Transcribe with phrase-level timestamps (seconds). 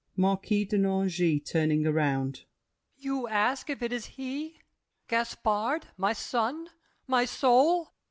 [0.17, 2.45] MARQUIS DE NANGIS (turning around).
[2.97, 6.69] You ask If it is he—Gaspard, my son,
[7.05, 7.93] my soul?